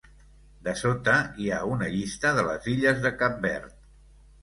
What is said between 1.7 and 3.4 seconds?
una llista de les illes de